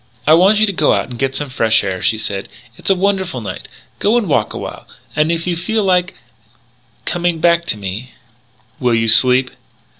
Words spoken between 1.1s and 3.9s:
get some fresh air," she said. "It's a wonderful night.